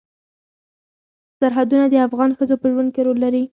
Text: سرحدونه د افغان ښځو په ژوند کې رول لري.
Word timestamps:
سرحدونه 1.39 1.85
د 1.89 1.95
افغان 2.07 2.31
ښځو 2.37 2.55
په 2.61 2.67
ژوند 2.71 2.89
کې 2.95 3.01
رول 3.05 3.17
لري. 3.25 3.43